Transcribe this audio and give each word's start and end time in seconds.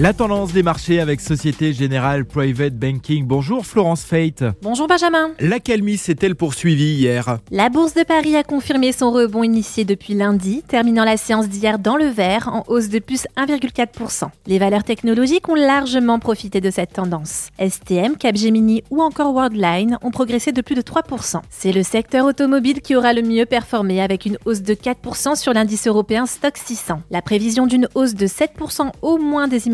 La 0.00 0.12
tendance 0.12 0.52
des 0.52 0.62
marchés 0.62 1.00
avec 1.00 1.20
Société 1.20 1.72
Générale 1.72 2.24
Private 2.24 2.74
Banking. 2.74 3.26
Bonjour 3.26 3.66
Florence 3.66 4.04
Fate. 4.04 4.44
Bonjour 4.62 4.86
Benjamin. 4.86 5.30
L'accalmie 5.40 5.96
s'est-elle 5.96 6.36
poursuivie 6.36 6.94
hier? 6.94 7.38
La 7.50 7.68
bourse 7.68 7.94
de 7.94 8.04
Paris 8.04 8.36
a 8.36 8.44
confirmé 8.44 8.92
son 8.92 9.10
rebond 9.10 9.42
initié 9.42 9.84
depuis 9.84 10.14
lundi, 10.14 10.62
terminant 10.68 11.02
la 11.02 11.16
séance 11.16 11.48
d'hier 11.48 11.80
dans 11.80 11.96
le 11.96 12.04
vert 12.04 12.48
en 12.52 12.62
hausse 12.68 12.90
de 12.90 13.00
plus 13.00 13.26
1,4%. 13.36 14.28
Les 14.46 14.60
valeurs 14.60 14.84
technologiques 14.84 15.48
ont 15.48 15.56
largement 15.56 16.20
profité 16.20 16.60
de 16.60 16.70
cette 16.70 16.92
tendance. 16.92 17.48
STM, 17.58 18.16
Capgemini 18.16 18.84
ou 18.90 19.02
encore 19.02 19.34
Worldline 19.34 19.98
ont 20.02 20.12
progressé 20.12 20.52
de 20.52 20.60
plus 20.60 20.76
de 20.76 20.82
3%. 20.82 21.40
C'est 21.50 21.72
le 21.72 21.82
secteur 21.82 22.24
automobile 22.24 22.82
qui 22.82 22.94
aura 22.94 23.14
le 23.14 23.22
mieux 23.22 23.46
performé 23.46 24.00
avec 24.00 24.26
une 24.26 24.38
hausse 24.44 24.62
de 24.62 24.74
4% 24.74 25.34
sur 25.34 25.52
l'indice 25.52 25.88
européen 25.88 26.26
Stock 26.26 26.56
600. 26.56 27.02
La 27.10 27.20
prévision 27.20 27.66
d'une 27.66 27.88
hausse 27.96 28.14
de 28.14 28.28
7% 28.28 28.92
au 29.02 29.18
moins 29.18 29.48
des 29.48 29.66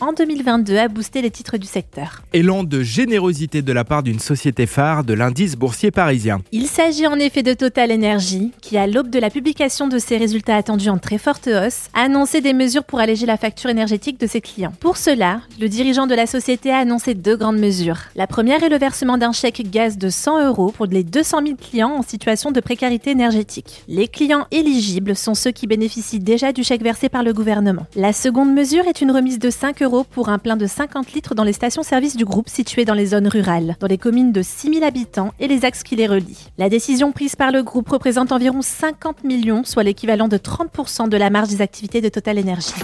en 0.00 0.12
2022 0.12 0.76
a 0.76 0.88
boosté 0.88 1.22
les 1.22 1.30
titres 1.30 1.58
du 1.58 1.66
secteur. 1.66 2.22
Élan 2.32 2.64
de 2.64 2.82
générosité 2.82 3.62
de 3.62 3.72
la 3.72 3.84
part 3.84 4.02
d'une 4.02 4.18
société 4.18 4.66
phare 4.66 5.04
de 5.04 5.14
l'indice 5.14 5.54
boursier 5.54 5.90
parisien. 5.90 6.40
Il 6.50 6.66
s'agit 6.66 7.06
en 7.06 7.14
effet 7.14 7.42
de 7.42 7.52
Total 7.52 7.92
Energy, 7.92 8.52
qui 8.60 8.76
à 8.76 8.86
l'aube 8.86 9.10
de 9.10 9.18
la 9.18 9.30
publication 9.30 9.86
de 9.86 9.98
ses 9.98 10.16
résultats 10.16 10.56
attendus 10.56 10.88
en 10.88 10.98
très 10.98 11.18
forte 11.18 11.46
hausse, 11.46 11.88
a 11.94 12.02
annoncé 12.02 12.40
des 12.40 12.52
mesures 12.52 12.84
pour 12.84 12.98
alléger 12.98 13.26
la 13.26 13.36
facture 13.36 13.70
énergétique 13.70 14.18
de 14.18 14.26
ses 14.26 14.40
clients. 14.40 14.72
Pour 14.80 14.96
cela, 14.96 15.40
le 15.60 15.68
dirigeant 15.68 16.06
de 16.06 16.14
la 16.14 16.26
société 16.26 16.72
a 16.72 16.78
annoncé 16.78 17.14
deux 17.14 17.36
grandes 17.36 17.58
mesures. 17.58 17.98
La 18.16 18.26
première 18.26 18.62
est 18.64 18.68
le 18.68 18.78
versement 18.78 19.18
d'un 19.18 19.32
chèque 19.32 19.70
gaz 19.70 19.98
de 19.98 20.08
100 20.08 20.46
euros 20.48 20.72
pour 20.72 20.86
les 20.86 21.04
200 21.04 21.42
000 21.44 21.56
clients 21.56 21.92
en 21.92 22.02
situation 22.02 22.50
de 22.50 22.60
précarité 22.60 23.10
énergétique. 23.10 23.84
Les 23.88 24.08
clients 24.08 24.46
éligibles 24.50 25.14
sont 25.14 25.34
ceux 25.34 25.52
qui 25.52 25.66
bénéficient 25.66 26.18
déjà 26.18 26.52
du 26.52 26.64
chèque 26.64 26.82
versé 26.82 27.08
par 27.08 27.22
le 27.22 27.32
gouvernement. 27.32 27.86
La 27.94 28.12
seconde 28.12 28.52
mesure 28.52 28.86
est 28.86 29.00
une 29.00 29.12
de 29.20 29.50
5 29.50 29.82
euros 29.82 30.04
pour 30.04 30.28
un 30.28 30.38
plein 30.38 30.56
de 30.56 30.66
50 30.66 31.12
litres 31.12 31.34
dans 31.34 31.42
les 31.42 31.52
stations-service 31.52 32.16
du 32.16 32.24
groupe 32.24 32.48
situées 32.48 32.84
dans 32.84 32.94
les 32.94 33.06
zones 33.06 33.26
rurales, 33.26 33.76
dans 33.80 33.88
les 33.88 33.98
communes 33.98 34.30
de 34.30 34.42
6000 34.42 34.84
habitants 34.84 35.32
et 35.40 35.48
les 35.48 35.64
axes 35.64 35.82
qui 35.82 35.96
les 35.96 36.06
relient. 36.06 36.48
La 36.56 36.68
décision 36.68 37.10
prise 37.10 37.34
par 37.34 37.50
le 37.50 37.64
groupe 37.64 37.88
représente 37.88 38.30
environ 38.30 38.62
50 38.62 39.24
millions, 39.24 39.64
soit 39.64 39.82
l'équivalent 39.82 40.28
de 40.28 40.36
30% 40.36 41.08
de 41.08 41.16
la 41.16 41.30
marge 41.30 41.48
des 41.48 41.60
activités 41.60 42.00
de 42.00 42.08
Total 42.08 42.38
Energy. 42.38 42.74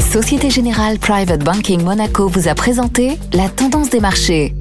Société 0.00 0.48
Générale 0.48 0.98
Private 0.98 1.44
Banking 1.44 1.82
Monaco 1.82 2.28
vous 2.28 2.48
a 2.48 2.54
présenté 2.54 3.18
la 3.34 3.50
tendance 3.50 3.90
des 3.90 4.00
marchés. 4.00 4.54